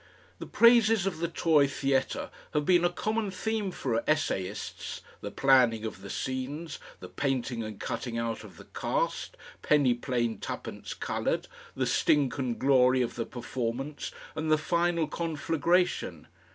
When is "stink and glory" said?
11.85-13.03